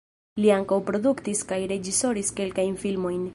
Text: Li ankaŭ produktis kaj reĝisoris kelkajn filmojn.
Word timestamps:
Li 0.43 0.47
ankaŭ 0.53 0.79
produktis 0.87 1.43
kaj 1.51 1.59
reĝisoris 1.73 2.33
kelkajn 2.41 2.81
filmojn. 2.87 3.23